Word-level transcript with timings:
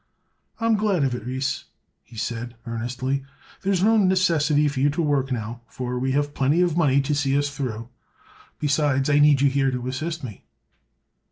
"I'm 0.59 0.77
glad 0.77 1.03
of 1.03 1.13
it, 1.13 1.25
Ris," 1.27 1.65
he 2.03 2.17
said, 2.17 2.55
earnestly. 2.65 3.23
"There's 3.61 3.83
no 3.83 3.97
necessity 3.97 4.67
for 4.67 4.79
you 4.79 4.89
to 4.89 5.01
work 5.03 5.31
now, 5.31 5.61
for 5.67 5.99
we 5.99 6.13
have 6.13 6.33
plenty 6.33 6.61
of 6.61 6.75
money 6.75 7.01
to 7.01 7.13
see 7.13 7.37
us 7.37 7.55
through. 7.55 7.87
Besides, 8.57 9.11
I 9.11 9.19
need 9.19 9.41
you 9.41 9.49
here 9.51 9.69
to 9.69 9.87
assist 9.87 10.23
me." 10.23 10.43